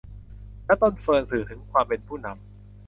[0.65, 2.39] และต้นเฟิร์น สื่อถึงความเป็นผู้นำ